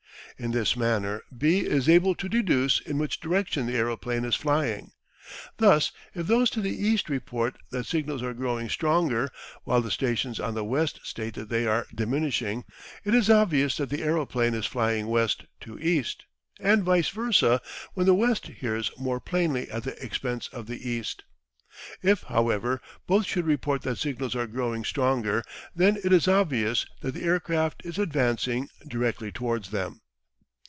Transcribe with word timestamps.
In 0.37 0.51
this 0.53 0.75
manner 0.75 1.21
B 1.37 1.59
is 1.59 1.87
able 1.87 2.15
to 2.15 2.27
deduce 2.27 2.79
in 2.79 2.97
which 2.97 3.19
direction 3.19 3.67
the 3.67 3.75
aeroplane 3.75 4.25
is 4.25 4.33
flying. 4.33 4.91
Thus 5.57 5.91
if 6.15 6.25
those 6.25 6.49
to 6.51 6.61
the 6.61 6.71
east 6.75 7.09
report 7.09 7.59
that 7.69 7.85
signals 7.85 8.23
are 8.23 8.33
growing 8.33 8.67
stronger, 8.67 9.29
while 9.65 9.81
the 9.81 9.91
stations 9.91 10.39
on 10.39 10.55
the 10.55 10.63
west 10.63 10.99
state 11.03 11.35
that 11.35 11.49
they 11.49 11.67
are 11.67 11.85
diminishing, 11.93 12.63
it 13.03 13.13
is 13.13 13.29
obvious 13.29 13.75
that 13.77 13.89
the 13.91 14.01
aeroplane 14.01 14.55
is 14.55 14.65
flying 14.65 15.05
west 15.05 15.45
to 15.59 15.77
east, 15.77 16.25
and 16.59 16.83
vice 16.83 17.09
versa 17.09 17.61
when 17.93 18.07
the 18.07 18.15
west 18.15 18.47
hears 18.47 18.91
more 18.97 19.19
plainly 19.19 19.69
at 19.69 19.83
the 19.83 20.01
expense 20.03 20.47
of 20.47 20.65
the 20.65 20.89
east. 20.89 21.23
If, 22.01 22.23
however, 22.23 22.81
both 23.05 23.27
should 23.27 23.45
report 23.45 23.83
that 23.83 23.99
signals 23.99 24.35
are 24.35 24.47
growing 24.47 24.85
stronger, 24.85 25.43
then 25.75 25.97
it 26.03 26.11
is 26.11 26.27
obvious 26.27 26.87
that 27.01 27.13
the 27.13 27.25
aircraft 27.25 27.85
is 27.85 27.99
advancing 27.99 28.69
directly 28.87 29.31
towards 29.31 29.69
them. 29.69 30.01